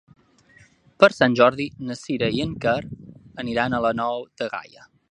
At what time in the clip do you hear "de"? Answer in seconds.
4.43-4.55